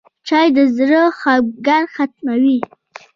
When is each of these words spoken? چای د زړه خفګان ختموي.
چای 0.27 0.47
د 0.55 0.57
زړه 0.77 1.01
خفګان 1.19 1.83
ختموي. 1.93 2.59